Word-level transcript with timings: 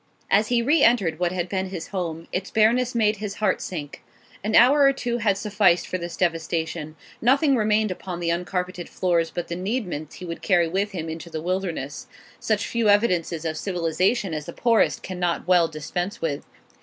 As 0.31 0.47
he 0.47 0.63
re 0.63 0.81
entered 0.81 1.19
what 1.19 1.31
had 1.31 1.47
been 1.47 1.67
his 1.67 1.89
home, 1.89 2.27
its 2.31 2.49
bareness 2.49 2.95
made 2.95 3.17
his 3.17 3.35
heart 3.35 3.61
sink. 3.61 4.01
An 4.43 4.55
hour 4.55 4.81
or 4.81 4.93
two 4.93 5.19
had 5.19 5.37
sufficed 5.37 5.85
for 5.85 5.99
this 5.99 6.17
devastation; 6.17 6.95
nothing 7.21 7.55
remained 7.55 7.91
upon 7.91 8.19
the 8.19 8.31
uncarpeted 8.31 8.89
floors 8.89 9.29
but 9.29 9.47
the 9.47 9.55
needments 9.55 10.15
he 10.15 10.25
would 10.25 10.41
carry 10.41 10.67
with 10.67 10.89
him 10.93 11.07
into 11.07 11.29
the 11.29 11.39
wilderness, 11.39 12.07
such 12.39 12.65
few 12.65 12.89
evidences 12.89 13.45
of 13.45 13.57
civilisation 13.59 14.33
as 14.33 14.47
the 14.47 14.53
poorest 14.53 15.03
cannot 15.03 15.47
well 15.47 15.67
dispense 15.67 16.19
with. 16.19 16.47